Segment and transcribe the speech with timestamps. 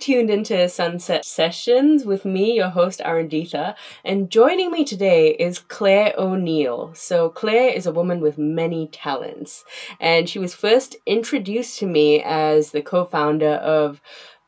[0.00, 6.14] Tuned into Sunset Sessions with me, your host, Arunditha, and joining me today is Claire
[6.16, 6.92] O'Neill.
[6.94, 9.62] So, Claire is a woman with many talents,
[10.00, 14.00] and she was first introduced to me as the co founder of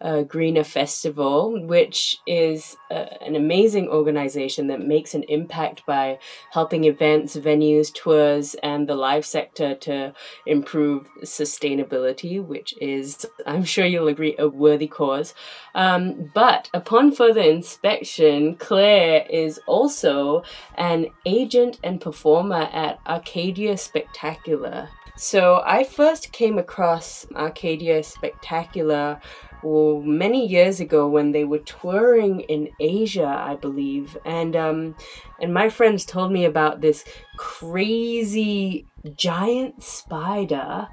[0.02, 6.18] uh, Greener Festival, which is uh, an amazing organization that makes an impact by
[6.50, 10.12] helping events, venues, tours, and the live sector to
[10.46, 15.34] improve sustainability, which is, I'm sure you'll agree, a worthy cause.
[15.74, 20.42] Um, but upon further inspection, Claire is also
[20.74, 24.88] an agent and performer at Arcadia Spectacular.
[25.16, 29.20] So I first came across Arcadia Spectacular
[29.62, 34.96] well, many years ago when they were touring in Asia, I believe, and um,
[35.40, 37.04] and my friends told me about this
[37.36, 38.86] crazy
[39.16, 40.88] giant spider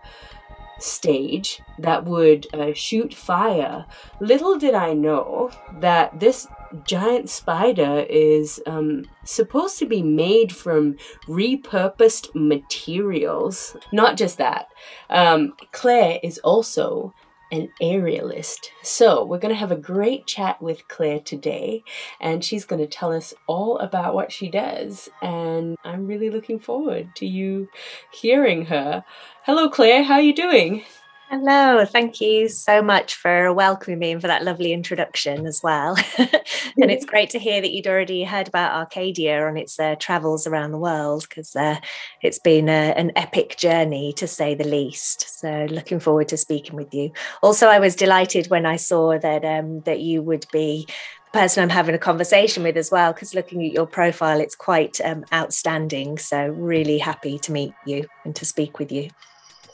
[0.79, 3.85] stage that would uh, shoot fire.
[4.19, 6.47] Little did I know that this
[6.85, 13.75] giant spider is um, supposed to be made from repurposed materials.
[13.91, 14.67] Not just that,
[15.09, 17.13] um, Claire is also
[17.51, 18.69] an aerialist.
[18.83, 21.83] So, we're going to have a great chat with Claire today,
[22.19, 25.09] and she's going to tell us all about what she does.
[25.21, 27.69] And I'm really looking forward to you
[28.11, 29.03] hearing her.
[29.43, 30.83] Hello, Claire, how are you doing?
[31.31, 35.95] Hello, thank you so much for welcoming me and for that lovely introduction as well.
[36.17, 40.47] and it's great to hear that you'd already heard about Arcadia on its uh, travels
[40.47, 41.75] around the world because uh,
[42.23, 45.39] it's been a, an epic journey to say the least.
[45.39, 47.11] So looking forward to speaking with you.
[47.43, 50.87] Also, I was delighted when I saw that um, that you would be
[51.31, 54.55] the person I'm having a conversation with as well because looking at your profile, it's
[54.55, 56.17] quite um, outstanding.
[56.17, 59.11] So really happy to meet you and to speak with you.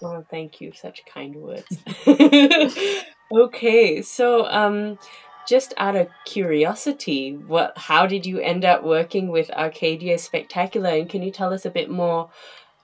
[0.06, 0.72] Oh, thank you.
[0.72, 1.80] Such kind words.
[3.36, 5.00] okay, so um,
[5.48, 7.76] just out of curiosity, what?
[7.76, 10.92] How did you end up working with Arcadia Spectacular?
[10.92, 12.30] And can you tell us a bit more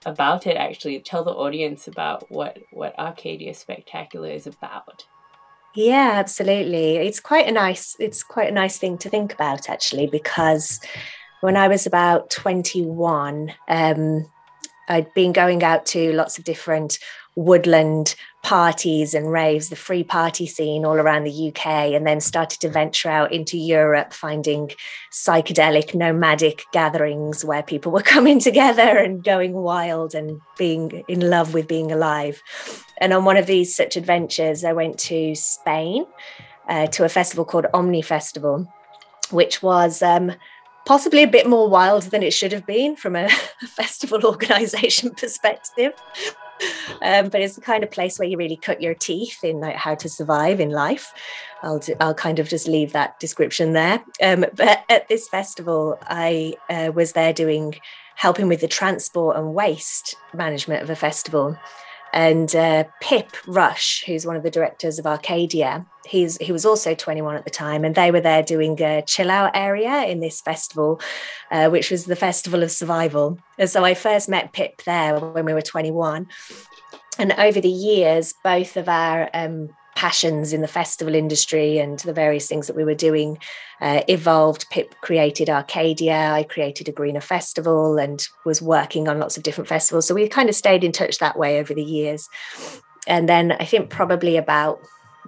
[0.04, 0.56] about it?
[0.56, 5.06] Actually, tell the audience about what what Arcadia Spectacular is about.
[5.76, 6.96] Yeah, absolutely.
[6.96, 7.94] It's quite a nice.
[8.00, 10.80] It's quite a nice thing to think about, actually, because
[11.40, 13.54] when I was about twenty one.
[13.68, 14.26] Um,
[14.88, 16.98] I'd been going out to lots of different
[17.34, 22.60] woodland parties and raves, the free party scene all around the UK, and then started
[22.60, 24.70] to venture out into Europe, finding
[25.12, 31.54] psychedelic, nomadic gatherings where people were coming together and going wild and being in love
[31.54, 32.42] with being alive.
[32.98, 36.04] And on one of these such adventures, I went to Spain
[36.68, 38.72] uh, to a festival called Omni Festival,
[39.30, 40.32] which was um,
[40.84, 43.28] possibly a bit more wild than it should have been from a,
[43.66, 45.92] festival organization perspective.
[47.00, 49.74] Um, but it's the kind of place where you really cut your teeth in like
[49.74, 51.12] how to survive in life.
[51.62, 54.04] I'll do, I'll kind of just leave that description there.
[54.22, 57.74] Um, but at this festival, I uh, was there doing
[58.14, 61.58] helping with the transport and waste management of a festival
[62.12, 66.94] and uh, Pip Rush, who's one of the directors of Arcadia, he's he was also
[66.94, 70.40] 21 at the time, and they were there doing a chill out area in this
[70.40, 71.00] festival,
[71.50, 73.38] uh, which was the Festival of Survival.
[73.58, 76.26] And so I first met Pip there when we were 21,
[77.18, 79.70] and over the years, both of our um,
[80.02, 83.38] passions in the festival industry and the various things that we were doing
[83.80, 84.68] uh, evolved.
[84.68, 89.68] Pip created Arcadia, I created a greener festival and was working on lots of different
[89.68, 90.08] festivals.
[90.08, 92.28] So we kind of stayed in touch that way over the years.
[93.06, 94.80] And then I think probably about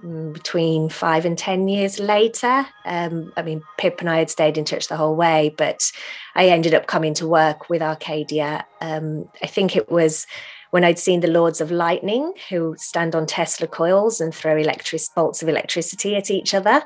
[0.03, 4.57] mm, between five and 10 years later, um, I mean, Pip and I had stayed
[4.57, 5.89] in touch the whole way, but
[6.35, 8.65] I ended up coming to work with Arcadia.
[8.81, 10.27] Um, I think it was
[10.75, 15.03] when I'd seen the Lords of Lightning, who stand on Tesla coils and throw electric
[15.15, 16.83] bolts of electricity at each other.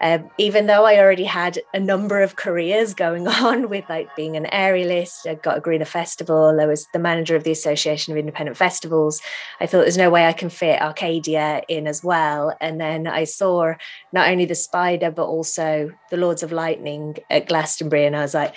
[0.00, 4.38] Um, even though I already had a number of careers going on with like being
[4.38, 8.16] an aerialist, I'd got a greener festival, I was the manager of the Association of
[8.16, 9.20] Independent Festivals.
[9.60, 12.56] I thought there's no way I can fit Arcadia in as well.
[12.58, 13.74] And then I saw
[14.14, 18.06] not only the spider, but also the Lords of Lightning at Glastonbury.
[18.06, 18.54] And I was like,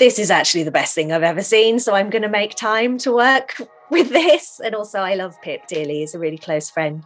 [0.00, 1.78] this is actually the best thing I've ever seen.
[1.78, 3.60] So I'm going to make time to work
[3.90, 4.58] with this.
[4.64, 5.98] And also, I love Pip dearly.
[5.98, 7.04] He's a really close friend.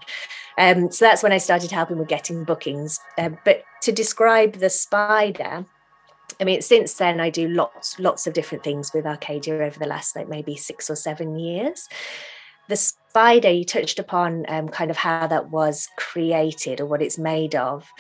[0.57, 3.01] Um, so that's when I started helping with getting bookings.
[3.19, 5.67] Uh, but to describe the spider,
[6.41, 9.87] I mean, since then I do lots, lots of different things with Arcadia over the
[9.87, 11.89] last like maybe six or seven years.
[12.69, 17.19] The spider, you touched upon um, kind of how that was created or what it's
[17.19, 17.91] made of.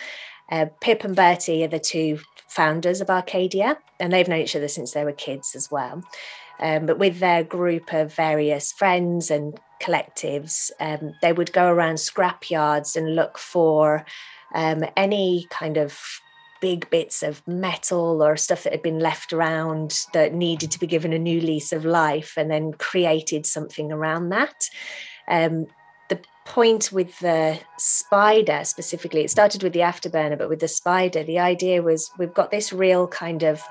[0.50, 2.20] Uh, Pip and Bertie are the two
[2.54, 6.02] founders of Arcadia, and they've known each other since they were kids as well
[6.60, 11.96] um, but with their group of various friends and collectives, um, they would go around
[11.96, 14.04] scrapyards and look for
[14.54, 15.98] um, any kind of
[16.60, 20.86] big bits of metal or stuff that had been left around that needed to be
[20.86, 24.54] given a new lease of life and then created something around that.
[25.28, 25.66] Um,
[26.44, 31.38] point with the spider specifically, it started with the afterburner, but with the spider, the
[31.38, 33.62] idea was we've got this real kind of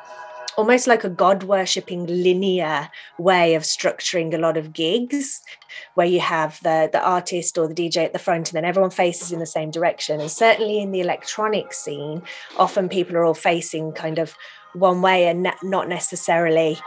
[0.55, 5.41] almost like a god worshipping linear way of structuring a lot of gigs
[5.95, 8.91] where you have the the artist or the DJ at the front and then everyone
[8.91, 10.19] faces in the same direction.
[10.19, 12.21] And certainly in the electronic scene
[12.57, 14.35] often people are all facing kind of
[14.73, 16.77] one way and not necessarily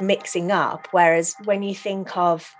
[0.00, 0.88] mixing up.
[0.90, 2.54] Whereas when you think of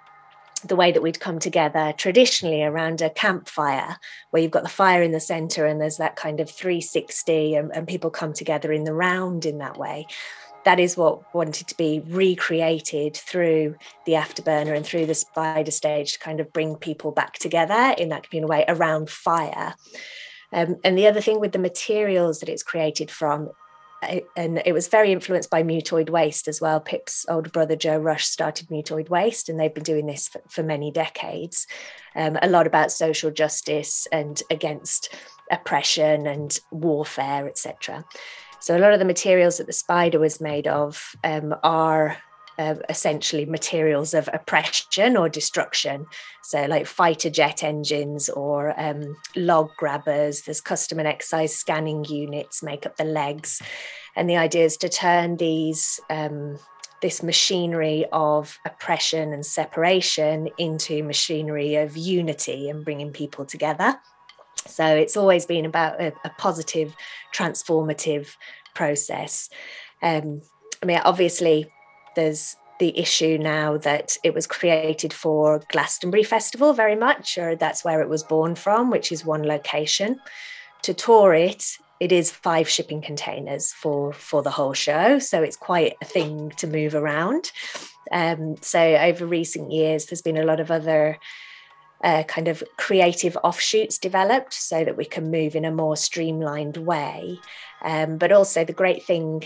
[0.68, 3.96] the way that we'd come together traditionally around a campfire
[4.30, 7.70] where you've got the fire in the center and there's that kind of 360 and,
[7.74, 10.06] and people come together in the round in that way
[10.66, 16.14] that is what wanted to be recreated through the afterburner and through the spider stage
[16.14, 19.76] to kind of bring people back together in that communal way around fire.
[20.52, 23.50] Um, and the other thing with the materials that it's created from,
[24.36, 26.80] and it was very influenced by mutoid waste as well.
[26.80, 30.62] Pip's older brother Joe Rush started mutoid waste, and they've been doing this for, for
[30.62, 31.66] many decades.
[32.14, 35.14] Um, a lot about social justice and against
[35.50, 38.04] oppression and warfare, etc.
[38.60, 42.16] So a lot of the materials that the spider was made of um, are
[42.58, 46.06] uh, essentially materials of oppression or destruction.
[46.42, 52.62] So, like fighter jet engines or um, log grabbers, there's custom and excise scanning units
[52.62, 53.60] make up the legs.
[54.14, 56.00] And the idea is to turn these.
[56.10, 56.58] Um,
[57.02, 64.00] this machinery of oppression and separation into machinery of unity and bringing people together.
[64.66, 66.94] So it's always been about a, a positive,
[67.34, 68.34] transformative
[68.74, 69.50] process.
[70.02, 70.40] Um,
[70.82, 71.70] I mean, obviously,
[72.16, 77.84] there's the issue now that it was created for Glastonbury Festival very much, or that's
[77.84, 80.20] where it was born from, which is one location.
[80.82, 85.56] To tour it, it is five shipping containers for for the whole show, so it's
[85.56, 87.50] quite a thing to move around.
[88.12, 91.18] Um, so over recent years, there's been a lot of other
[92.04, 96.76] uh, kind of creative offshoots developed so that we can move in a more streamlined
[96.76, 97.38] way.
[97.82, 99.44] Um, but also, the great thing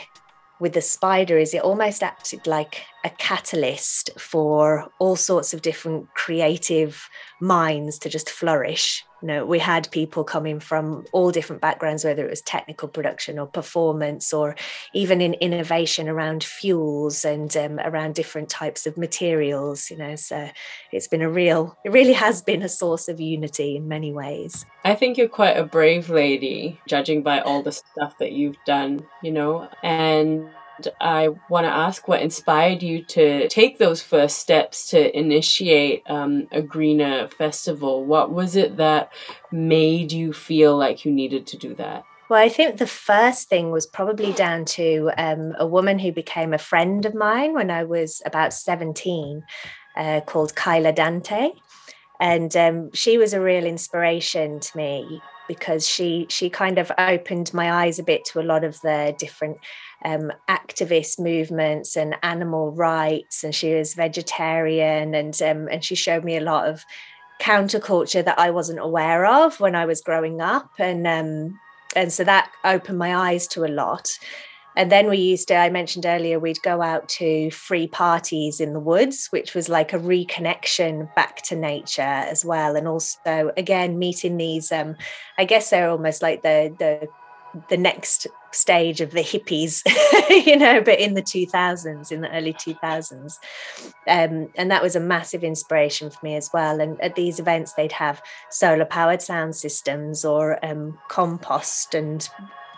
[0.61, 6.13] with the spider is it almost acted like a catalyst for all sorts of different
[6.15, 7.09] creative
[7.41, 9.05] minds to just flourish.
[9.23, 13.39] You know we had people coming from all different backgrounds whether it was technical production
[13.39, 14.57] or performance or
[14.95, 20.49] even in innovation around fuels and um, around different types of materials you know so
[20.91, 24.65] it's been a real it really has been a source of unity in many ways.
[24.87, 29.07] I think you're quite a brave lady judging by all the stuff that you've done
[29.23, 30.49] you know and
[31.01, 36.49] I want to ask what inspired you to take those first steps to initiate um,
[36.53, 38.05] a greener festival.
[38.05, 39.13] What was it that
[39.51, 42.05] made you feel like you needed to do that?
[42.29, 46.55] Well, I think the first thing was probably down to um, a woman who became
[46.55, 49.43] a friend of mine when I was about 17,
[49.97, 51.51] uh, called Kyla Dante.
[52.21, 57.53] And um, she was a real inspiration to me because she she kind of opened
[57.53, 59.57] my eyes a bit to a lot of the different
[60.05, 66.25] um, activist movements and animal rights, and she was vegetarian, and um, and she showed
[66.25, 66.85] me a lot of
[67.41, 71.59] counterculture that I wasn't aware of when I was growing up, and um,
[71.97, 74.09] and so that opened my eyes to a lot.
[74.81, 78.73] And then we used to, I mentioned earlier, we'd go out to free parties in
[78.73, 82.77] the woods, which was like a reconnection back to nature as well.
[82.77, 84.97] And also, again, meeting these, um,
[85.37, 87.09] I guess they're almost like the the
[87.69, 89.83] the next stage of the hippies,
[90.47, 93.39] you know, but in the 2000s, in the early 2000s.
[94.09, 96.81] Um, and that was a massive inspiration for me as well.
[96.81, 102.27] And at these events, they'd have solar powered sound systems or um, compost and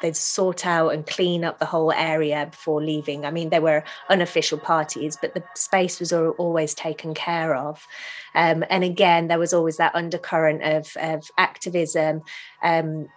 [0.02, 3.24] they'd sort out and clean up the whole area before leaving.
[3.24, 7.86] I mean, there were unofficial parties, but the space was always taken care of.
[8.34, 12.22] Um, and again, there was always that undercurrent of, of activism.
[12.62, 13.08] Um,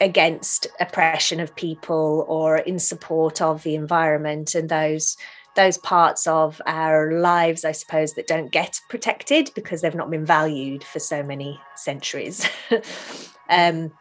[0.00, 5.18] against oppression of people or in support of the environment and those
[5.54, 10.24] those parts of our lives i suppose that don't get protected because they've not been
[10.24, 12.48] valued for so many centuries
[13.50, 13.92] um,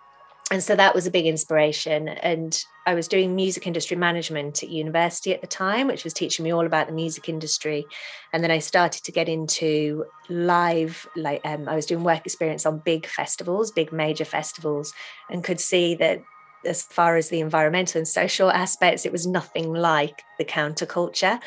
[0.51, 2.09] and so that was a big inspiration.
[2.09, 6.43] And i was doing music industry management at university at the time which was teaching
[6.43, 7.85] me all about the music industry.
[8.33, 12.65] And then i started to get into live like um, i was doing work experience
[12.65, 14.93] on big festivals big major festivals
[15.29, 16.21] and could see that
[16.65, 21.39] as far as the environmental and social aspects it was nothing like the counterculture.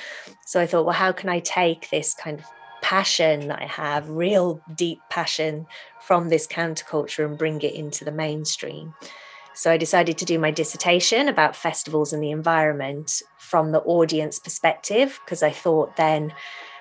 [0.46, 2.46] So i thought well how can i take this kind of
[2.84, 5.66] passion that I have, real deep passion
[6.02, 8.92] from this counterculture and bring it into the mainstream.
[9.54, 14.38] So I decided to do my dissertation about festivals and the environment from the audience
[14.38, 16.34] perspective, because I thought then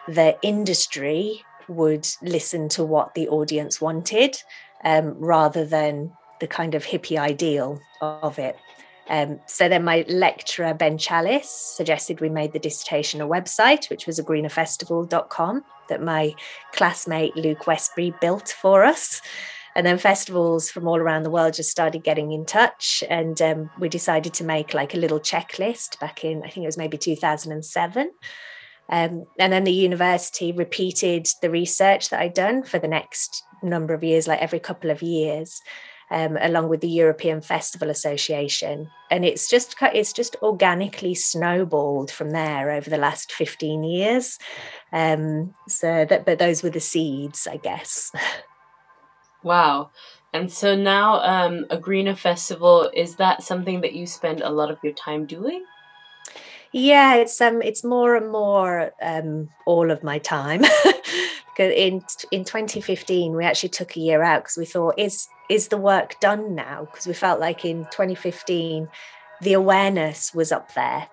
[0.06, 4.36] the industry would listen to what the audience wanted
[4.84, 8.58] um, rather than the kind of hippie ideal of it.
[9.10, 14.08] Um, so then my lecturer, Ben Challis, suggested we made the dissertation a website, which
[14.08, 16.34] was agreenerfestival.com that my
[16.74, 19.22] classmate Luke Westbury built for us.
[19.76, 23.04] And then festivals from all around the world just started getting in touch.
[23.10, 26.68] And um, we decided to make like a little checklist back in, I think it
[26.68, 28.12] was maybe 2007.
[28.90, 33.94] Um, and then the university repeated the research that I'd done for the next number
[33.94, 35.62] of years, like every couple of years
[36.14, 42.30] um, along with the European Festival Association, and it's just it's just organically snowballed from
[42.30, 44.38] there over the last fifteen years.
[44.92, 48.12] Um, so that, but those were the seeds, I guess.
[49.46, 49.92] Wow.
[50.34, 54.72] And so now, um, a greener festival is that something that you spend a lot
[54.72, 55.66] of your time doing?
[56.72, 60.62] Yeah, it's um, it's more and more um, all of my time.
[61.54, 65.68] because in in 2015 we actually took a year out because we thought is is
[65.68, 66.86] the work done now?
[66.86, 68.88] Because we felt like in 2015
[69.42, 71.10] the awareness was up there.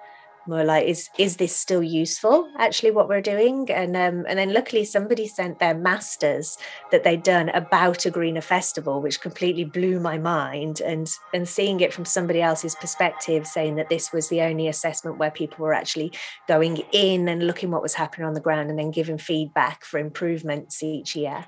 [0.47, 3.71] We're like is is this still useful actually what we're doing?
[3.71, 6.57] And um, and then luckily somebody sent their masters
[6.91, 10.81] that they'd done about a greener festival which completely blew my mind.
[10.81, 15.19] And and seeing it from somebody else's perspective saying that this was the only assessment
[15.19, 16.13] where people were actually
[16.49, 19.99] going in and looking what was happening on the ground and then giving feedback for
[19.99, 21.47] improvements each year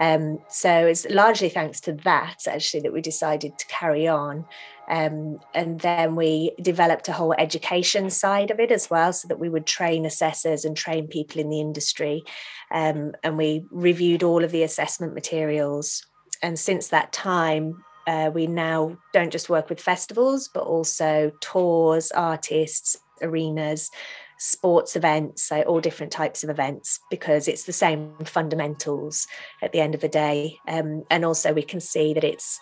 [0.00, 4.44] um, so it's largely thanks to that actually that we decided to carry on
[4.88, 9.40] um, and then we developed a whole education side of it as well, so that
[9.40, 12.22] we would train assessors and train people in the industry.
[12.70, 16.06] Um, and we reviewed all of the assessment materials.
[16.42, 22.10] And since that time, uh, we now don't just work with festivals, but also tours,
[22.12, 23.90] artists, arenas,
[24.38, 29.26] sports events, so all different types of events, because it's the same fundamentals
[29.62, 30.58] at the end of the day.
[30.66, 32.60] Um, and also, we can see that it's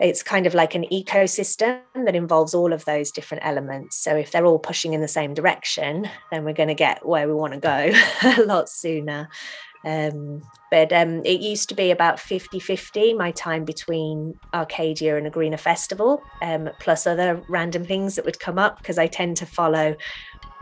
[0.00, 3.96] it's kind of like an ecosystem that involves all of those different elements.
[3.96, 7.28] So if they're all pushing in the same direction, then we're going to get where
[7.28, 7.92] we want to go
[8.42, 9.28] a lot sooner.
[9.84, 15.26] Um, but um, it used to be about 50 50 my time between Arcadia and
[15.26, 19.36] a Greener Festival, um, plus other random things that would come up because I tend
[19.38, 19.96] to follow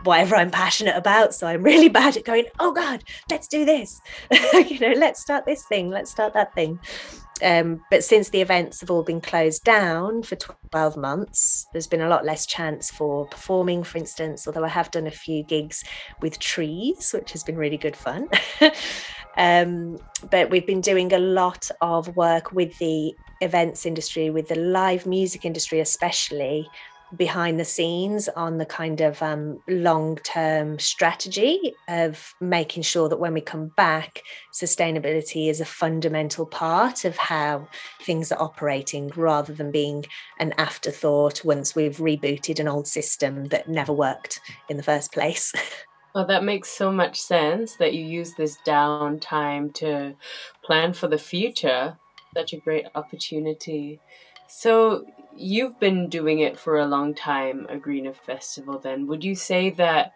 [0.03, 1.33] whatever I'm passionate about.
[1.33, 4.01] So I'm really bad at going, oh God, let's do this.
[4.53, 6.79] you know, let's start this thing, let's start that thing.
[7.43, 12.01] Um, but since the events have all been closed down for 12 months, there's been
[12.01, 15.83] a lot less chance for performing, for instance, although I have done a few gigs
[16.21, 18.29] with trees, which has been really good fun.
[19.37, 19.97] um,
[20.29, 25.07] but we've been doing a lot of work with the events industry, with the live
[25.07, 26.69] music industry, especially
[27.15, 33.19] behind the scenes on the kind of um, long term strategy of making sure that
[33.19, 37.67] when we come back, sustainability is a fundamental part of how
[38.01, 40.05] things are operating rather than being
[40.39, 44.39] an afterthought once we've rebooted an old system that never worked
[44.69, 45.53] in the first place.
[46.13, 50.15] Well, that makes so much sense that you use this downtime to
[50.61, 51.97] plan for the future.
[52.35, 54.01] Such a great opportunity.
[54.49, 55.05] So,
[55.41, 59.07] you've been doing it for a long time, a Greener Festival, then.
[59.07, 60.13] Would you say that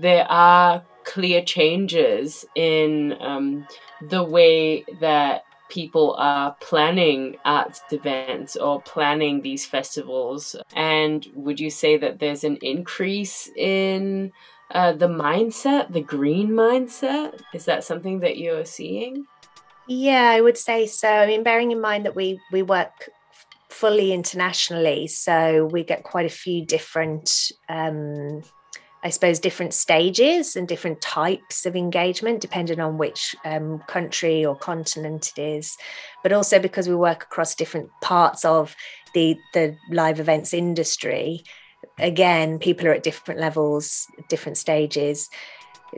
[0.00, 3.66] there are clear changes in um,
[4.00, 10.56] the way that people are planning arts events or planning these festivals?
[10.74, 14.32] And would you say that there's an increase in
[14.70, 17.40] uh, the mindset, the green mindset?
[17.54, 19.26] Is that something that you're seeing?
[19.88, 21.08] Yeah, I would say so.
[21.08, 23.10] I mean, bearing in mind that we we work
[23.72, 28.42] fully internationally, so we get quite a few different, um,
[29.02, 34.54] I suppose, different stages and different types of engagement, depending on which um, country or
[34.54, 35.76] continent it is.
[36.22, 38.76] But also because we work across different parts of
[39.14, 41.42] the the live events industry.
[41.98, 45.28] Again, people are at different levels, different stages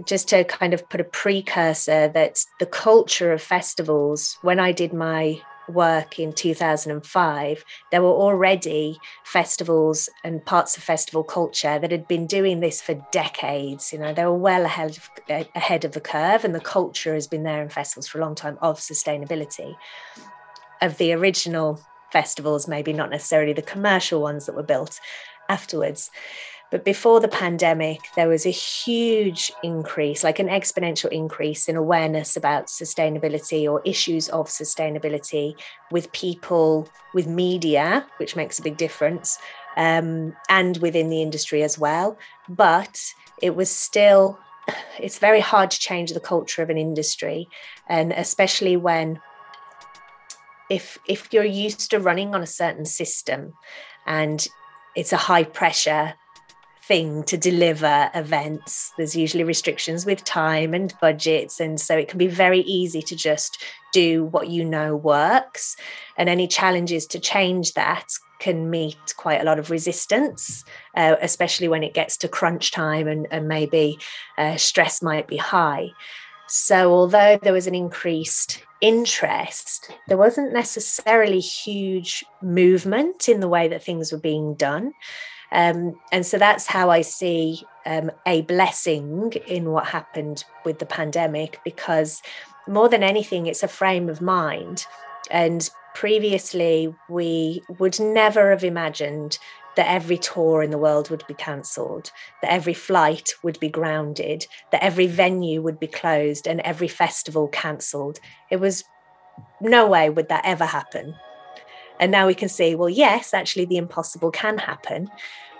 [0.06, 4.92] just to kind of put a precursor that the culture of festivals, when I did
[4.92, 12.08] my work in 2005, there were already festivals and parts of festival culture that had
[12.08, 13.92] been doing this for decades.
[13.92, 15.10] You know, they were well ahead of,
[15.54, 18.34] ahead of the curve, and the culture has been there in festivals for a long
[18.34, 19.74] time of sustainability.
[20.80, 21.80] Of the original
[22.12, 25.00] festivals, maybe not necessarily the commercial ones that were built
[25.48, 26.10] afterwards.
[26.70, 32.36] But before the pandemic, there was a huge increase, like an exponential increase in awareness
[32.36, 35.54] about sustainability or issues of sustainability
[35.92, 39.38] with people, with media, which makes a big difference,
[39.76, 42.18] um, and within the industry as well.
[42.48, 43.00] But
[43.40, 44.38] it was still,
[44.98, 47.48] it's very hard to change the culture of an industry.
[47.88, 49.20] And especially when
[50.70, 53.52] if if you're used to running on a certain system
[54.06, 54.48] and
[54.96, 56.14] it's a high pressure
[56.86, 58.92] thing to deliver events.
[58.96, 61.60] There's usually restrictions with time and budgets.
[61.60, 63.62] And so it can be very easy to just
[63.92, 65.76] do what you know works.
[66.16, 68.06] And any challenges to change that
[68.38, 70.64] can meet quite a lot of resistance,
[70.96, 73.98] uh, especially when it gets to crunch time and, and maybe
[74.36, 75.90] uh, stress might be high.
[76.46, 83.66] So, although there was an increased interest, there wasn't necessarily huge movement in the way
[83.68, 84.92] that things were being done.
[85.54, 90.86] Um, and so that's how I see um, a blessing in what happened with the
[90.86, 92.20] pandemic, because
[92.66, 94.84] more than anything, it's a frame of mind.
[95.30, 99.38] And previously, we would never have imagined
[99.76, 102.10] that every tour in the world would be cancelled,
[102.42, 107.48] that every flight would be grounded, that every venue would be closed, and every festival
[107.48, 108.18] cancelled.
[108.50, 108.84] It was
[109.60, 111.14] no way would that ever happen.
[112.00, 115.10] And now we can see, well, yes, actually, the impossible can happen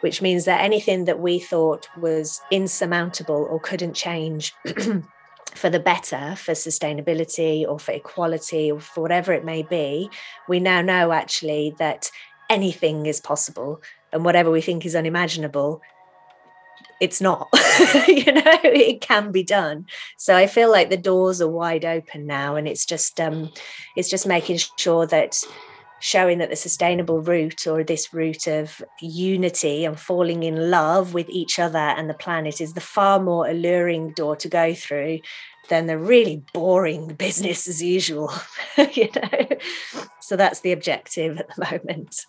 [0.05, 4.53] which means that anything that we thought was insurmountable or couldn't change
[5.55, 10.11] for the better, for sustainability or for equality or for whatever it may be,
[10.47, 12.11] we now know actually that
[12.51, 13.81] anything is possible
[14.13, 15.81] and whatever we think is unimaginable
[17.01, 17.49] it's not.
[18.07, 19.87] You know it can be done.
[20.17, 23.51] So i feel like the doors are wide open now and it's just um
[23.97, 25.43] it's just making sure that
[26.05, 31.27] showing that the sustainable route or this route of unity and falling in love with
[31.31, 35.19] each other and the planet is the far more alluring door to go through
[35.71, 38.31] than the really boring business as usual
[38.93, 39.49] you know?
[40.21, 42.27] So that's the objective at the moment.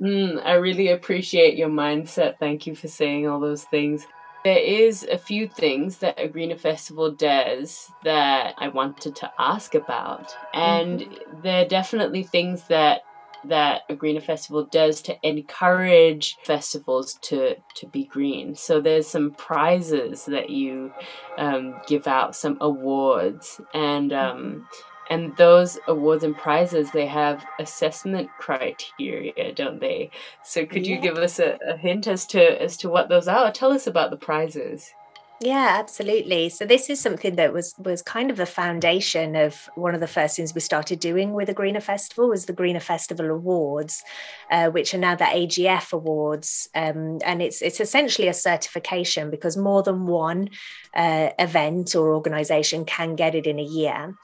[0.00, 2.38] Mm, i really appreciate your mindset.
[2.38, 4.06] Thank you for saying all those things.
[4.44, 9.74] There is a few things that a greener festival does that i wanted to ask
[9.74, 11.40] about and mm-hmm.
[11.42, 13.00] there are definitely things that
[13.48, 18.54] that a greener festival does to encourage festivals to to be green.
[18.54, 20.92] So there's some prizes that you
[21.38, 24.68] um, give out some awards and um,
[25.08, 30.10] and those awards and prizes they have assessment criteria don't they?
[30.42, 30.96] So could yeah.
[30.96, 33.52] you give us a, a hint as to as to what those are?
[33.52, 34.92] Tell us about the prizes
[35.40, 36.48] yeah, absolutely.
[36.48, 40.06] So this is something that was was kind of the foundation of one of the
[40.06, 44.02] first things we started doing with the Greener Festival was the Greener Festival Awards,
[44.50, 49.58] uh, which are now the AGF Awards, um, and it's it's essentially a certification because
[49.58, 50.48] more than one
[50.94, 54.14] uh, event or organisation can get it in a year.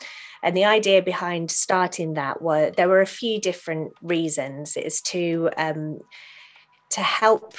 [0.43, 4.79] And the idea behind starting that were there were a few different reasons.
[4.79, 6.01] Is to um,
[6.91, 7.55] to help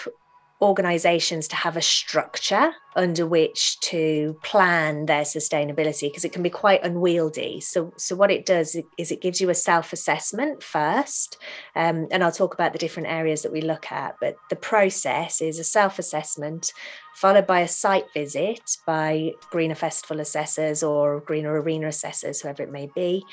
[0.63, 6.49] organizations to have a structure under which to plan their sustainability because it can be
[6.49, 7.60] quite unwieldy.
[7.60, 11.38] So so what it does is it gives you a self-assessment first
[11.76, 15.41] um, and i'll talk about the different areas that we look at but the process
[15.41, 16.71] is a self-assessment
[17.15, 22.71] followed by a site visit by greener festival assessors or greener arena assessors whoever it
[22.71, 23.23] may be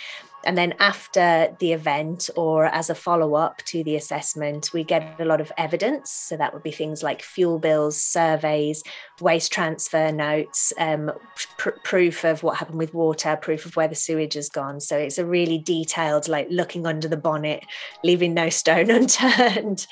[0.44, 5.20] and then after the event or as a follow up to the assessment, we get
[5.20, 6.10] a lot of evidence.
[6.10, 8.82] So that would be things like fuel bills, surveys,
[9.20, 11.12] waste transfer notes, um,
[11.58, 14.80] pr- proof of what happened with water, proof of where the sewage has gone.
[14.80, 17.64] So it's a really detailed, like looking under the bonnet,
[18.02, 19.86] leaving no stone unturned.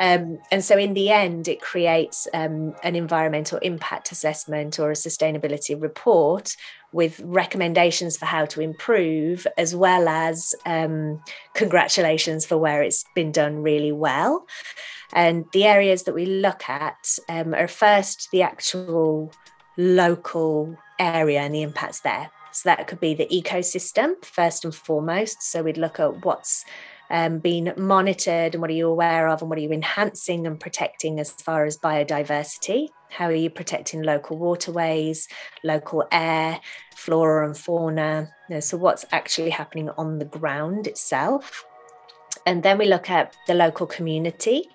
[0.00, 4.94] Um, and so, in the end, it creates um, an environmental impact assessment or a
[4.94, 6.56] sustainability report
[6.92, 11.22] with recommendations for how to improve, as well as um,
[11.54, 14.46] congratulations for where it's been done really well.
[15.12, 19.32] And the areas that we look at um, are first the actual
[19.76, 22.30] local area and the impacts there.
[22.52, 25.42] So that could be the ecosystem first and foremost.
[25.42, 26.64] So we'd look at what's
[27.10, 30.60] um, being monitored and what are you aware of and what are you enhancing and
[30.60, 35.28] protecting as far as biodiversity how are you protecting local waterways,
[35.64, 36.60] local air,
[36.94, 38.30] flora and fauna?
[38.48, 41.64] You know, so, what's actually happening on the ground itself?
[42.46, 44.68] And then we look at the local community.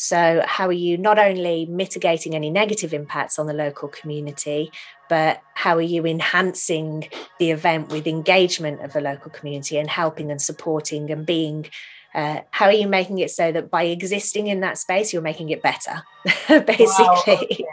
[0.00, 4.70] So, how are you not only mitigating any negative impacts on the local community,
[5.08, 7.08] but how are you enhancing
[7.40, 11.66] the event with engagement of the local community and helping and supporting and being
[12.14, 15.50] uh, how are you making it so that by existing in that space you're making
[15.50, 16.02] it better
[16.48, 17.66] basically wow, okay.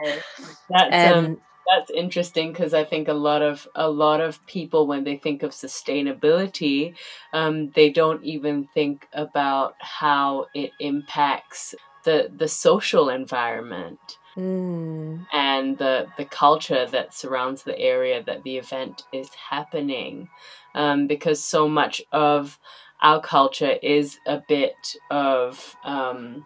[0.70, 4.88] that's um, um, that's interesting because I think a lot of a lot of people
[4.88, 6.96] when they think of sustainability,
[7.34, 11.74] um, they don't even think about how it impacts
[12.06, 14.00] the the social environment
[14.38, 15.26] mm.
[15.34, 20.30] and the the culture that surrounds the area that the event is happening,
[20.74, 22.60] um, because so much of
[23.02, 26.46] our culture is a bit of um,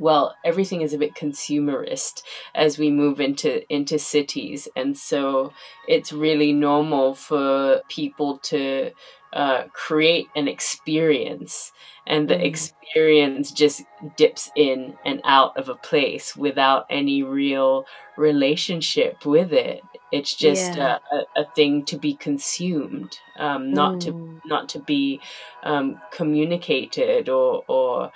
[0.00, 2.22] well everything is a bit consumerist
[2.54, 5.52] as we move into into cities and so
[5.86, 8.90] it's really normal for people to
[9.32, 11.70] uh, create an experience
[12.04, 12.44] and the mm.
[12.44, 13.84] experience just
[14.16, 17.86] dips in and out of a place without any real
[18.16, 20.98] relationship with it it's just yeah.
[21.12, 24.00] a, a, a, thing to be consumed um, not mm.
[24.00, 25.20] to not to be
[25.62, 28.10] um, communicated or or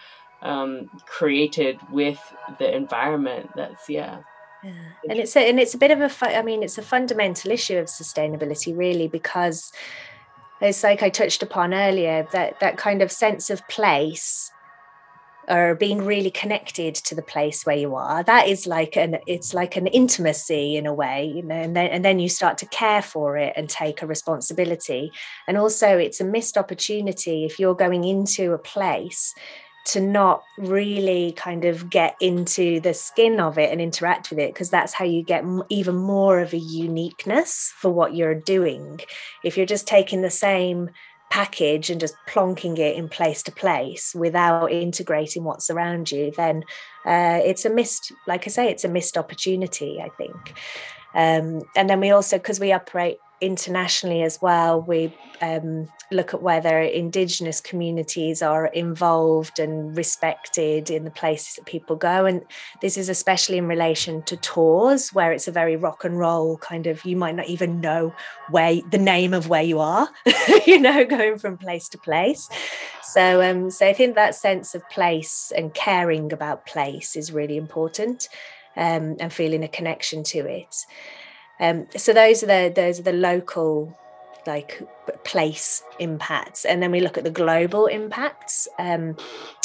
[0.45, 2.21] um, created with
[2.59, 3.51] the environment.
[3.57, 4.21] That's yeah.
[4.63, 4.73] Yeah.
[5.11, 7.51] And it's a, and it's a bit of a fu- I mean it's a fundamental
[7.51, 9.73] issue of sustainability really because
[10.61, 14.51] it's like I touched upon earlier that that kind of sense of place
[15.49, 19.53] or being really connected to the place where you are that is like an it's
[19.53, 22.67] like an intimacy in a way you know and then and then you start to
[22.67, 25.13] care for it and take a responsibility
[25.47, 29.35] and also it's a missed opportunity if you're going into a place
[29.87, 34.53] to not really kind of get into the skin of it and interact with it
[34.53, 39.01] because that's how you get even more of a uniqueness for what you're doing.
[39.43, 40.91] If you're just taking the same
[41.31, 46.63] package and just plonking it in place to place without integrating what's around you then
[47.07, 50.55] uh, it's a missed like i say it's a missed opportunity i think.
[51.15, 54.81] Um, and then we also because we operate internationally as well.
[54.81, 61.67] We um, look at whether Indigenous communities are involved and respected in the places that
[61.67, 62.27] people go.
[62.27, 62.43] And
[62.81, 66.87] this is especially in relation to tours, where it's a very rock and roll kind
[66.87, 68.15] of, you might not even know
[68.51, 70.09] where the name of where you are,
[70.67, 72.49] you know, going from place to place.
[73.03, 77.57] So, um, so I think that sense of place and caring about place is really
[77.57, 78.29] important
[78.77, 80.75] um, and feeling a connection to it.
[81.61, 83.97] Um, so those are the those are the local
[84.47, 84.83] like
[85.25, 86.65] place impacts.
[86.65, 88.69] And then we look at the global impacts.
[88.79, 89.17] Um,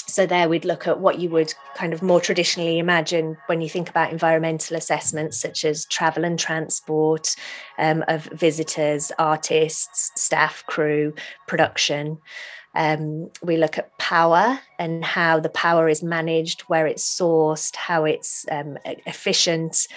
[0.08, 3.70] so there we'd look at what you would kind of more traditionally imagine when you
[3.70, 7.36] think about environmental assessments such as travel and transport
[7.78, 11.14] um, of visitors artists staff crew
[11.48, 12.18] production.
[12.76, 18.06] Um, we look at power and how the power is managed where it's sourced how
[18.06, 19.88] it's um, efficient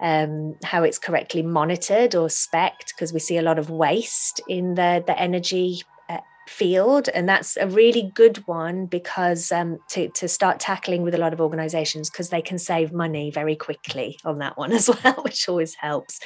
[0.00, 4.74] um, how it's correctly monitored or specced, because we see a lot of waste in
[4.74, 7.08] the, the energy uh, field.
[7.14, 11.32] And that's a really good one because um, to, to start tackling with a lot
[11.32, 15.48] of organizations, because they can save money very quickly on that one as well, which
[15.48, 16.20] always helps.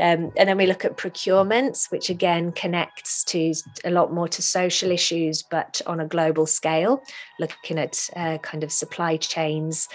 [0.00, 4.42] Um, and then we look at procurements, which again connects to a lot more to
[4.42, 7.02] social issues, but on a global scale,
[7.38, 9.88] looking at uh, kind of supply chains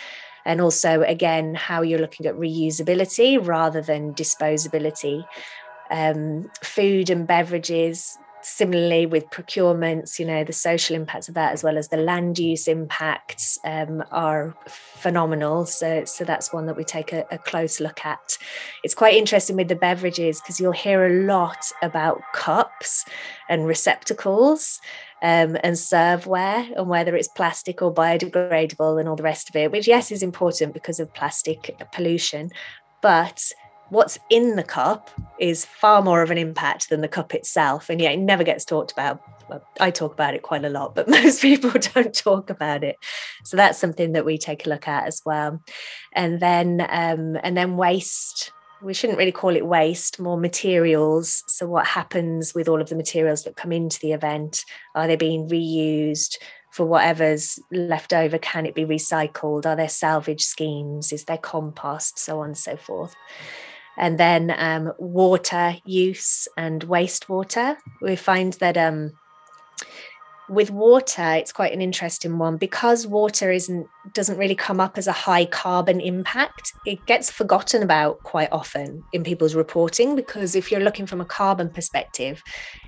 [0.46, 5.26] and also again how you're looking at reusability rather than disposability.
[5.92, 11.64] Um, food and beverages similarly with procurements you know the social impacts of that as
[11.64, 15.66] well as the land use impacts um, are phenomenal.
[15.66, 18.38] So so that's one that we take a, a close look at.
[18.84, 23.06] It's quite interesting with the beverages because you'll hear a lot about cups
[23.50, 24.80] and receptacles
[25.22, 29.72] um, and serveware and whether it's plastic or biodegradable and all the rest of it,
[29.72, 32.50] which, yes, is important because of plastic pollution.
[33.02, 33.52] But
[33.90, 37.90] what's in the cup is far more of an impact than the cup itself.
[37.90, 39.22] And yeah, it never gets talked about.
[39.50, 42.98] Well, I talk about it quite a lot, but most people don't talk about it.
[43.44, 45.62] So that's something that we take a look at as well.
[46.14, 51.44] And then um, and then waste we shouldn't really call it waste, more materials.
[51.48, 54.66] So, what happens with all of the materials that come into the event?
[54.96, 56.38] Are they being reused
[56.72, 58.38] for whatever's left over?
[58.38, 59.66] Can it be recycled?
[59.66, 61.12] Are there salvage schemes?
[61.12, 62.20] Is there compost?
[62.20, 63.16] So on and so forth.
[63.98, 67.76] And then um, water use and wastewater.
[68.02, 69.12] We find that um,
[70.50, 72.58] with water it's quite an interesting one.
[72.58, 77.84] Because water isn't doesn't really come up as a high carbon impact it gets forgotten
[77.84, 82.42] about quite often in people's reporting because if you're looking from a carbon perspective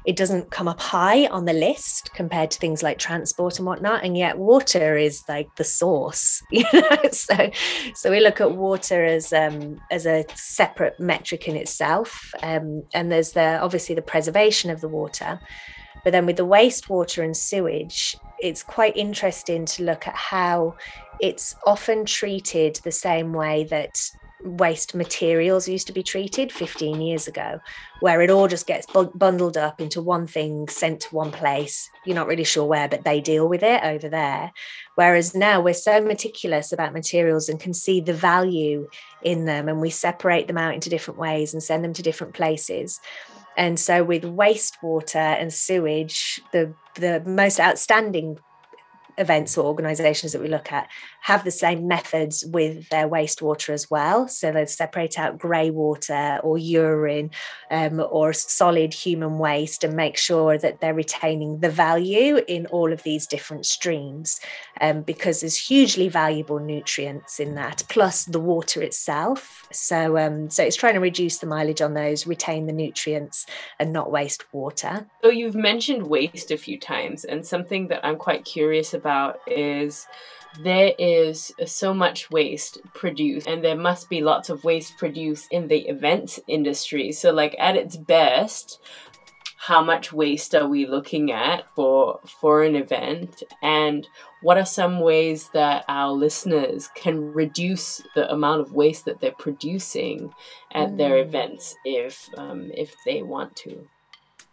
[0.06, 4.04] it doesn't come up high on the list compared to things like transport and whatnot
[4.04, 6.98] and yet water is like the source you know?
[7.12, 7.52] So
[7.94, 13.12] so we look at water as um as a separate metric in itself um and
[13.12, 15.40] there's the obviously the preservation of the water
[16.04, 20.76] But then with the wastewater and sewage, it's quite interesting to look at how
[21.20, 24.12] it's often treated the same way that
[24.44, 27.60] waste materials used to be treated 15 years ago,
[28.00, 31.90] where it all just gets bu- bundled up into one thing, sent to one place.
[32.06, 34.52] You're not really sure where, but they deal with it over there.
[34.96, 38.88] Whereas now we're so meticulous about materials and can see the value
[39.22, 42.34] in them, and we separate them out into different ways and send them to different
[42.34, 43.00] places.
[43.62, 48.40] And so with wastewater and sewage, the the most outstanding
[49.18, 50.88] events or organizations that we look at
[51.22, 54.28] have the same methods with their wastewater as well.
[54.28, 57.32] So they separate out grey water or urine
[57.70, 62.92] um, or solid human waste and make sure that they're retaining the value in all
[62.92, 64.40] of these different streams
[64.80, 69.68] um, because there's hugely valuable nutrients in that, plus the water itself.
[69.72, 73.46] So, um, so it's trying to reduce the mileage on those, retain the nutrients,
[73.80, 75.08] and not waste water.
[75.24, 79.11] So you've mentioned waste a few times, and something that I'm quite curious about
[79.48, 80.08] is
[80.60, 85.68] there is so much waste produced and there must be lots of waste produced in
[85.68, 87.12] the events industry.
[87.12, 88.80] So like at its best
[89.62, 93.44] how much waste are we looking at for for an event?
[93.62, 94.08] And
[94.42, 99.32] what are some ways that our listeners can reduce the amount of waste that they're
[99.38, 100.34] producing
[100.74, 100.98] at mm.
[100.98, 103.88] their events if um, if they want to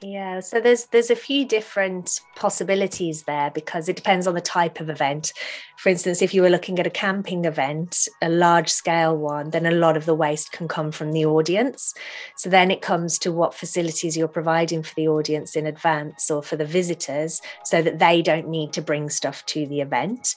[0.00, 4.78] yeah, so there's there's a few different possibilities there because it depends on the type
[4.78, 5.32] of event.
[5.76, 9.66] For instance, if you were looking at a camping event, a large scale one, then
[9.66, 11.94] a lot of the waste can come from the audience.
[12.37, 16.44] So then it comes to what facilities you're providing for the audience in advance or
[16.44, 20.37] for the visitors so that they don't need to bring stuff to the event.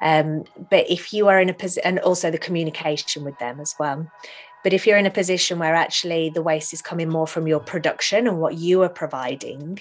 [0.00, 3.74] Um, but if you are in a position, and also the communication with them as
[3.78, 4.10] well.
[4.62, 7.60] But if you're in a position where actually the waste is coming more from your
[7.60, 9.80] production and what you are providing,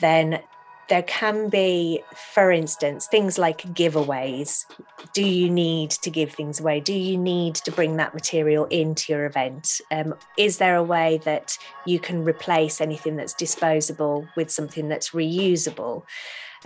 [0.00, 0.40] then
[0.88, 2.02] there can be,
[2.34, 4.66] for instance, things like giveaways.
[5.14, 6.80] Do you need to give things away?
[6.80, 9.80] Do you need to bring that material into your event?
[9.90, 15.10] Um, is there a way that you can replace anything that's disposable with something that's
[15.10, 16.02] reusable?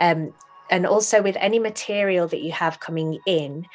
[0.01, 0.33] Um,
[0.71, 3.67] and also with any material that you have coming in,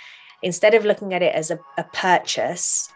[0.41, 2.91] instead of looking at it as a, a purchase,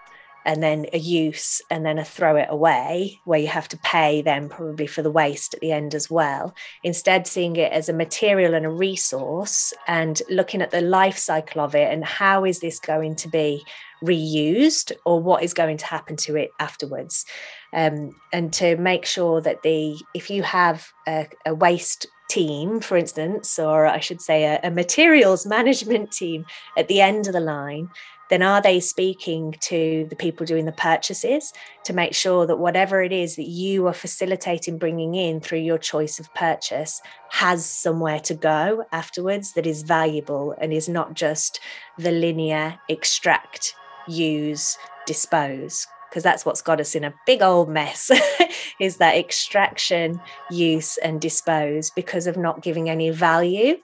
[0.46, 4.22] and then a use and then a throw it away where you have to pay
[4.22, 6.54] then probably for the waste at the end as well.
[6.84, 11.62] Instead seeing it as a material and a resource and looking at the life cycle
[11.62, 13.64] of it and how is this going to be
[14.04, 17.26] reused or what is going to happen to it afterwards.
[17.74, 22.98] Um, and to make sure that the if you have a, a waste team for
[22.98, 26.44] instance or i should say a, a materials management team
[26.76, 27.88] at the end of the line
[28.30, 33.02] then are they speaking to the people doing the purchases to make sure that whatever
[33.02, 38.20] it is that you are facilitating bringing in through your choice of purchase has somewhere
[38.20, 41.60] to go afterwards that is valuable and is not just
[41.98, 43.76] the linear extract,
[44.08, 45.86] use, dispose?
[46.10, 48.10] Because that's what's got us in a big old mess
[48.80, 53.76] is that extraction, use, and dispose because of not giving any value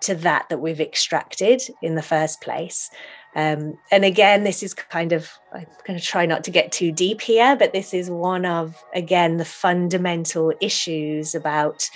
[0.00, 2.90] to that that we've extracted in the first place.
[3.36, 6.90] Um, and again, this is kind of, I'm going to try not to get too
[6.90, 11.88] deep here, but this is one of, again, the fundamental issues about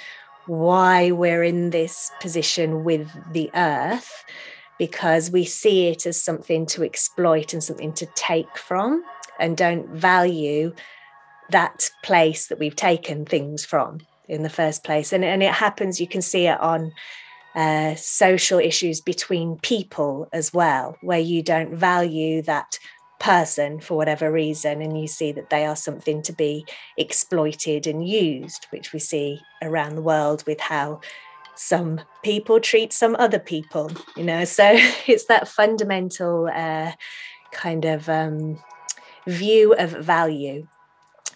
[0.47, 4.25] why we're in this position with the earth,
[4.79, 9.03] because we see it as something to exploit and something to take from,
[9.39, 10.75] and don't value
[11.49, 13.99] that place that we've taken things from
[14.29, 15.11] in the first place.
[15.13, 16.93] And, and it happens, you can see it on
[17.55, 22.79] uh, social issues between people as well, where you don't value that
[23.19, 26.65] person for whatever reason and you see that they are something to be
[26.97, 31.01] exploited and used, which we see around the world with how
[31.55, 34.45] some people treat some other people, you know.
[34.45, 34.65] So
[35.07, 36.93] it's that fundamental uh,
[37.53, 38.59] kind of um,
[39.27, 40.67] view of value.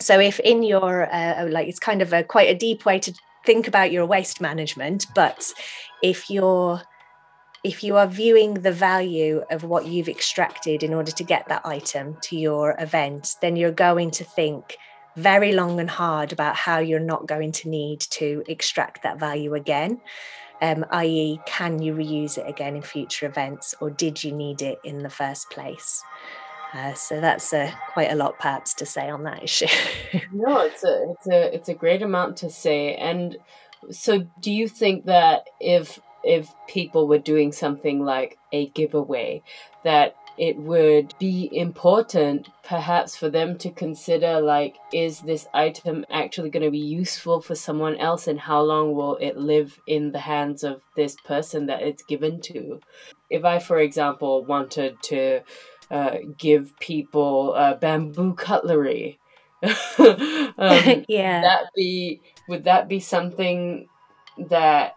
[0.00, 3.12] So if in your uh, like it's kind of a quite a deep way to
[3.44, 5.52] think about your waste management but
[6.02, 6.82] if you're
[7.62, 11.64] if you are viewing the value of what you've extracted in order to get that
[11.64, 14.76] item to your event then you're going to think
[15.16, 19.54] very long and hard about how you're not going to need to extract that value
[19.54, 20.00] again
[20.62, 24.78] um, i.e., can you reuse it again in future events, or did you need it
[24.84, 26.02] in the first place?
[26.74, 29.66] Uh, so that's uh, quite a lot, perhaps, to say on that issue.
[30.32, 32.94] no, it's a it's a it's a great amount to say.
[32.96, 33.38] And
[33.90, 39.42] so, do you think that if if people were doing something like a giveaway,
[39.84, 46.50] that it would be important perhaps for them to consider like is this item actually
[46.50, 50.18] going to be useful for someone else and how long will it live in the
[50.18, 52.80] hands of this person that it's given to
[53.30, 55.40] if i for example wanted to
[55.94, 59.20] uh, give people uh, bamboo cutlery.
[60.56, 61.40] Um, yeah.
[61.40, 63.88] that be would that be something
[64.36, 64.94] that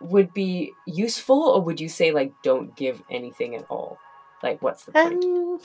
[0.00, 3.98] would be useful or would you say like don't give anything at all?
[4.42, 5.24] Like what's the point?
[5.24, 5.60] Um,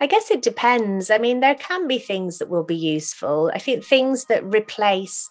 [0.00, 1.10] i guess it depends.
[1.10, 3.50] I mean there can be things that will be useful.
[3.54, 5.30] I think things that replace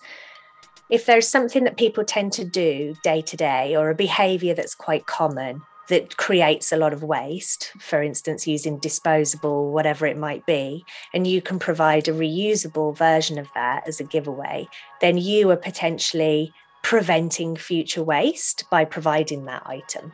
[0.89, 4.75] if there's something that people tend to do day to day or a behavior that's
[4.75, 10.45] quite common that creates a lot of waste, for instance, using disposable, whatever it might
[10.45, 14.67] be, and you can provide a reusable version of that as a giveaway,
[15.01, 20.11] then you are potentially preventing future waste by providing that item.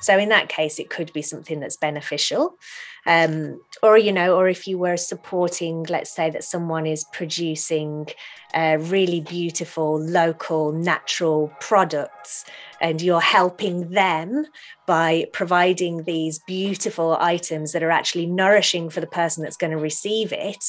[0.00, 2.58] So in that case, it could be something that's beneficial.
[3.06, 8.08] Um, or, you know, or if you were supporting, let's say that someone is producing
[8.52, 12.44] uh, really beautiful, local, natural products
[12.80, 14.46] and you're helping them
[14.86, 19.76] by providing these beautiful items that are actually nourishing for the person that's going to
[19.76, 20.64] receive it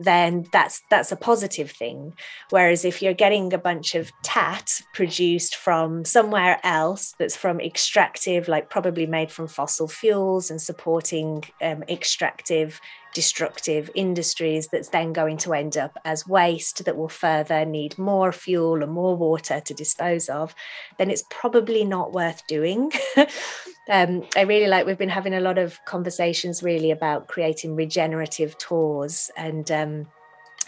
[0.00, 2.14] then that's that's a positive thing.
[2.50, 8.48] Whereas if you're getting a bunch of tat produced from somewhere else that's from extractive
[8.48, 12.80] like probably made from fossil fuels and supporting um, extractive
[13.16, 18.30] destructive industries that's then going to end up as waste that will further need more
[18.30, 20.54] fuel and more water to dispose of,
[20.98, 22.92] then it's probably not worth doing.
[23.88, 28.58] um, I really like, we've been having a lot of conversations really about creating regenerative
[28.58, 29.70] tours and.
[29.70, 30.06] Um,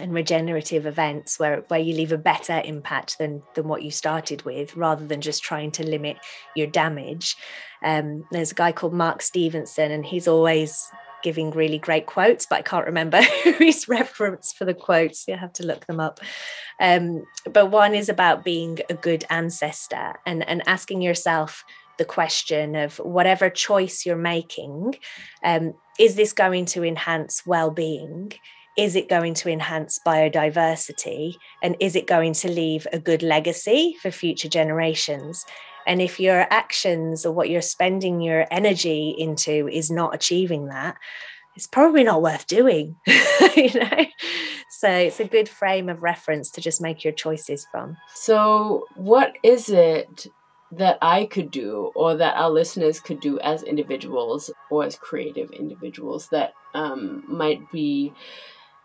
[0.01, 4.43] and regenerative events where, where you leave a better impact than than what you started
[4.43, 6.19] with rather than just trying to limit
[6.55, 7.37] your damage
[7.85, 10.91] um, there's a guy called mark stevenson and he's always
[11.23, 15.27] giving really great quotes, but I can't remember who he's referenced for the quotes.
[15.27, 16.21] You have to look them up.
[16.81, 21.65] Um, but one is about being a good ancestor and, and asking yourself
[21.99, 24.95] the question of whatever choice you're making,
[25.43, 28.33] um, is this going to enhance well-being?
[28.79, 31.35] Is it going to enhance biodiversity?
[31.65, 35.45] And is it going to leave a good legacy for future generations?
[35.85, 40.97] And if your actions or what you're spending your energy into is not achieving that,
[41.57, 42.95] it's probably not worth doing.
[43.57, 44.07] you know?
[44.71, 47.97] So it's a good frame of reference to just make your choices from.
[48.15, 50.29] So, what is it
[50.71, 55.51] that I could do or that our listeners could do as individuals or as creative
[55.51, 58.13] individuals that um, might be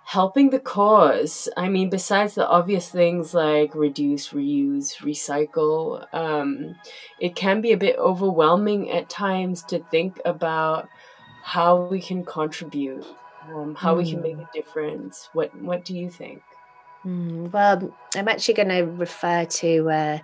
[0.05, 6.75] helping the cause i mean besides the obvious things like reduce reuse recycle um,
[7.19, 10.87] it can be a bit overwhelming at times to think about
[11.43, 13.05] how we can contribute
[13.53, 13.97] um, how mm.
[13.97, 14.43] we can make a hmm.
[14.53, 16.41] difference what what do you think
[17.05, 20.19] mm, well i'm actually going to refer to uh,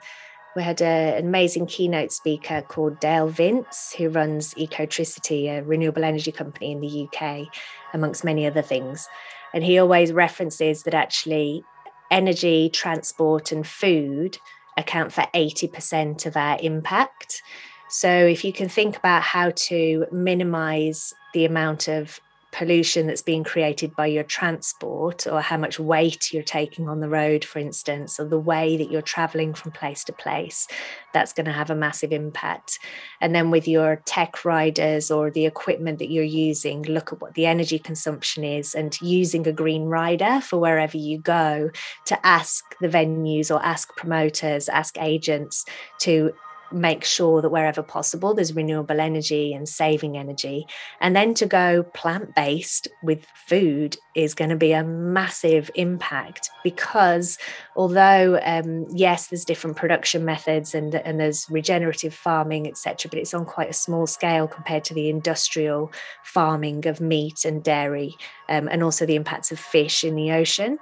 [0.55, 6.03] we had a, an amazing keynote speaker called Dale Vince, who runs Ecotricity, a renewable
[6.03, 7.47] energy company in the UK,
[7.93, 9.07] amongst many other things.
[9.53, 11.63] And he always references that actually
[12.11, 14.37] energy, transport, and food
[14.77, 17.41] account for 80% of our impact.
[17.89, 22.19] So if you can think about how to minimize the amount of
[22.51, 27.09] pollution that's being created by your transport or how much weight you're taking on the
[27.09, 30.67] road for instance or the way that you're traveling from place to place
[31.13, 32.79] that's going to have a massive impact.
[33.21, 37.35] And then with your tech riders or the equipment that you're using look at what
[37.35, 41.69] the energy consumption is and using a green rider for wherever you go
[42.05, 45.65] to ask the venues or ask promoters ask agents
[45.99, 46.33] to
[46.71, 50.67] make sure that wherever possible there's renewable energy and saving energy.
[51.01, 56.49] And then to go plant based with food is going to be a massive impact
[56.63, 57.37] because
[57.75, 63.33] although, um, yes, there's different production methods and, and there's regenerative farming, etc., but it's
[63.33, 65.91] on quite a small scale compared to the industrial
[66.23, 68.15] farming of meat and dairy
[68.49, 70.79] um, and also the impacts of fish in the ocean.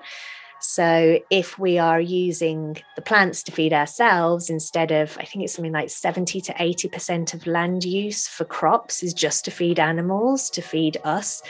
[0.59, 5.53] So if we are using the plants to feed ourselves instead of, I think it's
[5.53, 10.49] something like 70 to 80% of land use for crops is just to feed animals,
[10.51, 11.43] to feed us.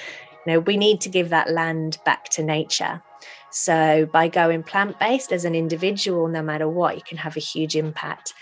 [0.45, 3.01] You know, we need to give that land back to nature.
[3.49, 7.41] So by going plant based as an individual, no matter what, you can have a
[7.41, 8.33] huge impact.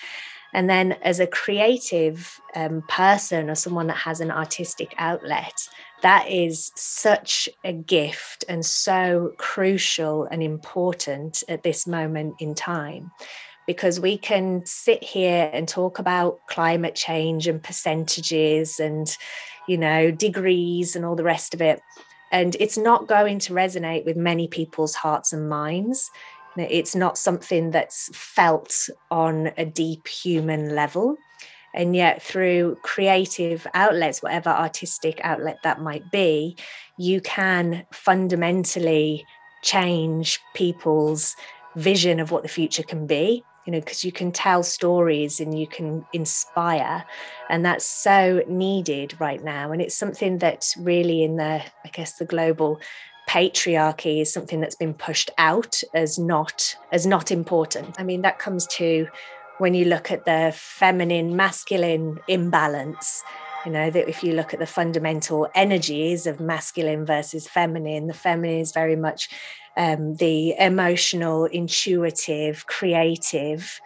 [0.54, 5.68] And then as a creative um, person or someone that has an artistic outlet,
[6.06, 13.12] that is such a gift and so crucial and important at this moment in time
[13.66, 19.18] because we can sit here and talk about climate change and percentages and
[19.68, 21.82] you know degrees and all the rest of it
[22.32, 26.12] and it's not going to resonate with many people's hearts and minds.
[26.58, 31.18] It's not something that's felt on a deep human level
[31.76, 36.56] and yet through creative outlets whatever artistic outlet that might be
[36.98, 39.24] you can fundamentally
[39.62, 41.36] change people's
[41.76, 45.60] vision of what the future can be you know because you can tell stories and
[45.60, 47.04] you can inspire
[47.50, 49.72] and that's so needed right now.
[49.72, 52.80] And it's something that really in the i guess the global
[53.28, 57.96] patriarchy is something that's been pushed out as not as not important.
[58.00, 59.08] I mean that comes to
[59.58, 63.24] when you look at the feminine masculine imbalance
[63.66, 68.14] you know that if you look at the fundamental energies of masculine versus feminine the
[68.14, 69.30] feminine is very much
[69.78, 73.80] um, the emotional, intuitive, creative.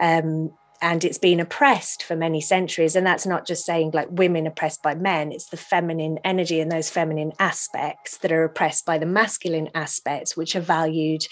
[0.00, 0.52] Um,
[0.82, 2.96] and it's been oppressed for many centuries.
[2.96, 6.70] And that's not just saying like women oppressed by men, it's the feminine energy and
[6.70, 11.22] those feminine aspects that are oppressed by the masculine aspects, which are valued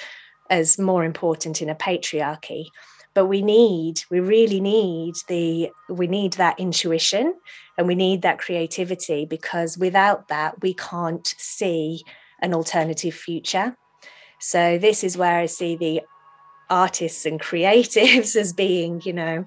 [0.49, 2.67] as more important in a patriarchy.
[3.15, 7.35] But we need, we really need the, we need that intuition
[7.79, 12.05] and we need that creativity because without that, we can't see
[12.41, 13.77] an alternative future.
[14.41, 16.03] So this is where I see the
[16.69, 19.45] artists and creatives as being, you know,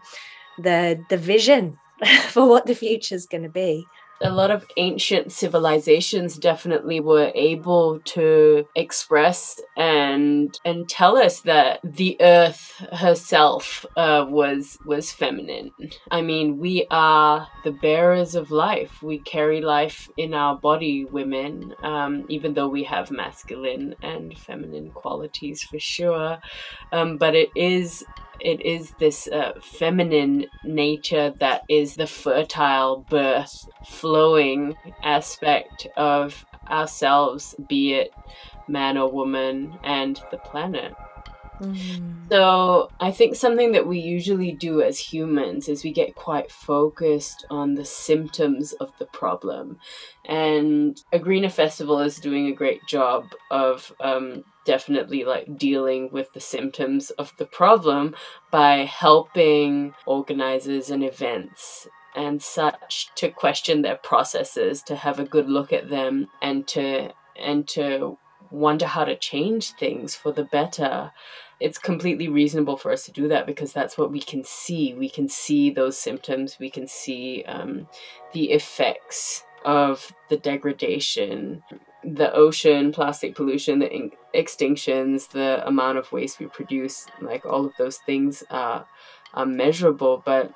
[0.58, 1.78] the the vision
[2.30, 3.86] for what the future is going to be
[4.22, 11.80] a lot of ancient civilizations definitely were able to express and and tell us that
[11.84, 15.72] the earth herself uh, was was feminine.
[16.10, 19.02] I mean, we are the bearers of life.
[19.04, 24.92] We carry life in our body, women, um, even though we have masculine and feminine
[24.92, 26.40] qualities for sure.
[26.92, 28.04] Um, but it is
[28.40, 37.56] it is this uh, feminine nature that is the fertile birth flowing aspect of ourselves
[37.68, 38.14] be it
[38.68, 40.94] man or woman and the planet
[41.62, 42.30] Mm.
[42.30, 47.46] So, I think something that we usually do as humans is we get quite focused
[47.50, 49.80] on the symptoms of the problem.
[50.26, 56.34] And a Greener Festival is doing a great job of um, definitely like dealing with
[56.34, 58.16] the symptoms of the problem
[58.52, 65.48] by helping organizers and events and such to question their processes, to have a good
[65.48, 68.18] look at them, and to and to
[68.52, 71.12] wonder how to change things for the better
[71.60, 74.94] it's completely reasonable for us to do that because that's what we can see.
[74.94, 76.58] We can see those symptoms.
[76.60, 77.88] We can see um,
[78.34, 81.64] the effects of the degradation,
[82.04, 83.92] the ocean, plastic pollution, the
[84.38, 87.08] extinctions, the amount of waste we produce.
[87.22, 88.86] Like all of those things are,
[89.34, 90.22] are measurable.
[90.26, 90.54] But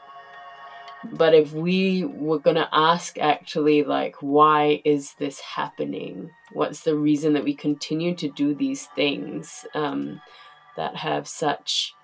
[1.03, 6.29] but if we were gonna ask actually like why is this happening?
[6.53, 9.65] What's the reason that we continue to do these things?
[9.73, 10.21] Um,
[10.77, 11.95] that have such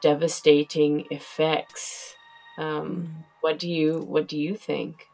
[0.00, 2.14] devastating effects.
[2.58, 3.24] Um, mm.
[3.40, 5.08] what do you what do you think?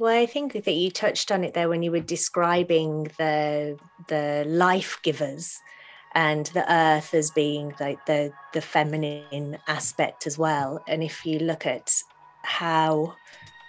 [0.00, 3.78] Well, I think that you touched on it there when you were describing the
[4.08, 5.60] the life givers
[6.14, 10.82] and the earth as being like the the feminine aspect as well.
[10.88, 11.92] And if you look at
[12.42, 13.14] how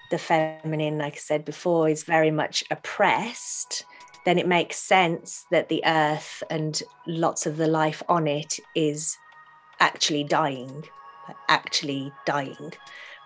[0.10, 3.86] the feminine, like I said before, is very much oppressed,
[4.26, 9.16] then it makes sense that the earth and lots of the life on it is
[9.80, 10.86] actually dying,
[11.50, 12.74] actually dying,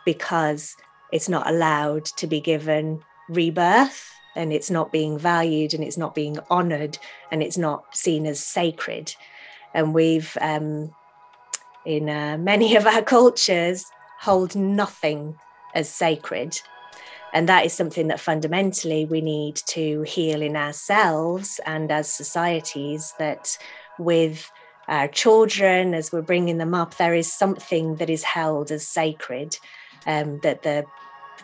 [0.06, 0.76] because
[1.12, 6.16] it's not allowed to be given rebirth and it's not being valued and it's not
[6.16, 6.98] being honored
[7.32, 9.16] and it's not seen as sacred.
[9.74, 10.94] And we've, um,
[11.86, 13.86] in uh, many of our cultures,
[14.20, 15.36] hold nothing
[15.74, 16.60] as sacred
[17.34, 23.14] and that is something that fundamentally we need to heal in ourselves and as societies
[23.20, 23.58] that
[23.98, 24.52] with
[24.88, 29.58] our children as we're bringing them up there is something that is held as sacred
[30.06, 30.86] um, that the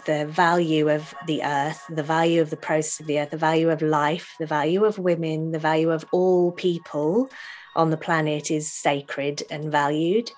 [0.06, 3.70] the value of the earth, the value of the process of the earth, the value
[3.70, 7.30] of life, the value of women, the value of all people
[7.76, 10.32] on the planet is sacred and valued.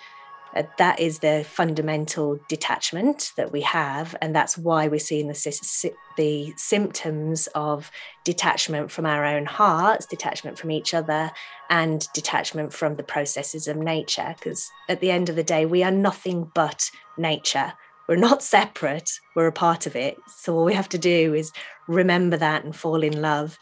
[0.56, 5.92] Uh, that is the fundamental detachment that we have, and that's why we're seeing the,
[6.16, 7.92] the symptoms of
[8.24, 11.30] detachment from our own hearts, detachment from each other,
[11.70, 14.34] and detachment from the processes of nature.
[14.40, 17.74] Because at the end of the day, we are nothing but nature.
[18.08, 20.18] We're not separate, we're a part of it.
[20.28, 21.52] So all we have to do is
[21.88, 23.58] remember that and fall in love.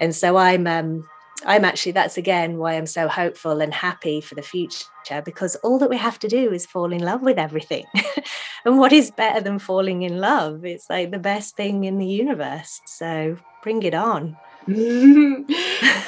[0.00, 1.04] And so I'm um,
[1.46, 4.86] I'm actually, that's again why I'm so hopeful and happy for the future
[5.24, 7.84] because all that we have to do is fall in love with everything.
[8.64, 10.64] and what is better than falling in love?
[10.64, 12.80] It's like the best thing in the universe.
[12.86, 14.36] So bring it on.
[14.68, 15.44] oh,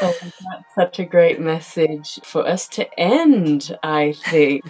[0.01, 4.65] that's such a great message for us to end, I think.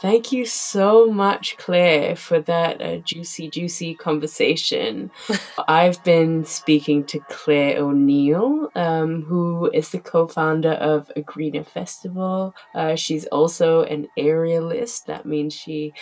[0.00, 5.10] Thank you so much, Claire, for that uh, juicy, juicy conversation.
[5.68, 11.64] I've been speaking to Claire O'Neill, um, who is the co founder of A Greener
[11.64, 12.54] Festival.
[12.74, 15.92] Uh, she's also an aerialist, that means she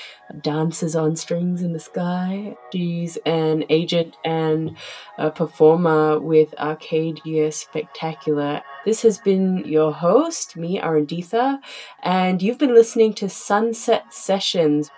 [0.40, 2.56] dances on strings in the sky.
[2.72, 4.76] She's an agent and
[5.18, 6.54] a performer with
[7.12, 8.62] Arcadia Spectacular.
[8.84, 11.58] This has been your host, me, Arunditha,
[12.02, 14.90] and you've been listening to Sunset Sessions.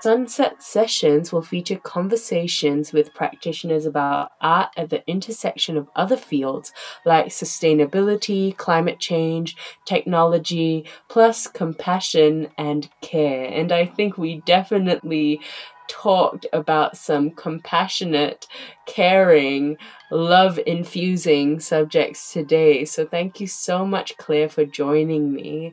[0.00, 6.72] Sunset Sessions will feature conversations with practitioners about art at the intersection of other fields
[7.06, 13.46] like sustainability, climate change, technology, plus compassion and care.
[13.46, 15.40] And I think we definitely
[15.88, 18.46] talked about some compassionate,
[18.86, 19.76] caring,
[20.10, 22.84] love infusing subjects today.
[22.84, 25.72] So thank you so much, Claire, for joining me.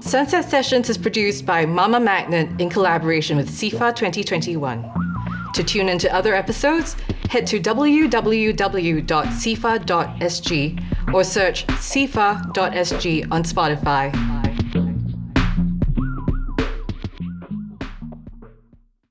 [0.00, 4.90] Sunset Sessions is produced by Mama Magnet in collaboration with SIFA 2021.
[5.54, 6.96] To tune into other episodes,
[7.30, 9.04] head to www.sifa.sg
[11.14, 14.29] or search sifa.sg on Spotify.